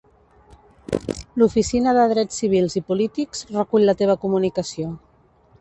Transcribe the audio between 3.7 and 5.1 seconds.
la teva comunicació.